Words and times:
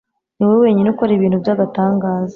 ni 0.37 0.43
wowe 0.47 0.61
wenyine 0.63 0.87
ukora 0.93 1.11
ibintu 1.17 1.41
by'agatangaza 1.43 2.29